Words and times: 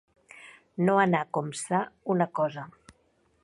No 0.87 0.95
anar 1.01 1.21
com 1.37 1.53
ça 1.59 1.83
una 2.15 2.31
cosa. 2.41 2.69